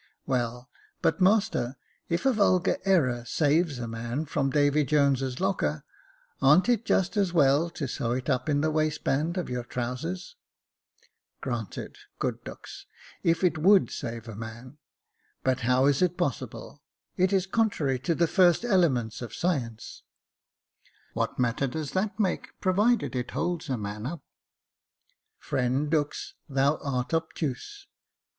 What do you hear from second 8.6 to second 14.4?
the waistband of your trousers .''""Granted, good Dux, if it would save a